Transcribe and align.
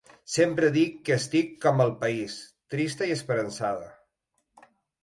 Sempre 0.35 0.69
dic 0.77 0.95
que 1.09 1.17
estic 1.17 1.53
com 1.67 1.85
el 1.87 1.93
país, 2.05 2.41
trista 2.75 3.13
i 3.13 3.15
esperançada. 3.21 3.95